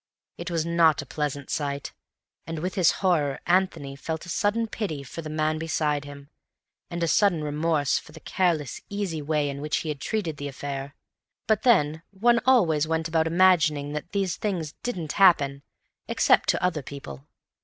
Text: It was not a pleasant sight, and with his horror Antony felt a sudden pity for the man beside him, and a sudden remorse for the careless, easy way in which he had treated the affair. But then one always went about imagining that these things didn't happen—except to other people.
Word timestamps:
It 0.39 0.49
was 0.49 0.65
not 0.65 1.03
a 1.03 1.05
pleasant 1.05 1.51
sight, 1.51 1.93
and 2.47 2.57
with 2.57 2.73
his 2.73 2.89
horror 3.05 3.39
Antony 3.45 3.95
felt 3.95 4.25
a 4.25 4.29
sudden 4.29 4.65
pity 4.65 5.03
for 5.03 5.21
the 5.21 5.29
man 5.29 5.59
beside 5.59 6.05
him, 6.05 6.31
and 6.89 7.03
a 7.03 7.07
sudden 7.07 7.43
remorse 7.43 7.99
for 7.99 8.11
the 8.11 8.19
careless, 8.19 8.81
easy 8.89 9.21
way 9.21 9.47
in 9.47 9.61
which 9.61 9.77
he 9.85 9.89
had 9.89 10.01
treated 10.01 10.37
the 10.37 10.47
affair. 10.47 10.95
But 11.45 11.61
then 11.61 12.01
one 12.09 12.39
always 12.47 12.87
went 12.87 13.07
about 13.07 13.27
imagining 13.27 13.93
that 13.93 14.11
these 14.11 14.37
things 14.37 14.73
didn't 14.81 15.11
happen—except 15.21 16.49
to 16.49 16.63
other 16.63 16.81
people. 16.81 17.27